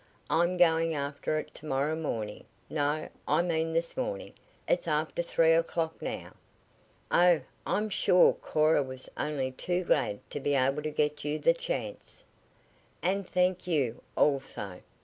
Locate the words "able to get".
10.55-11.23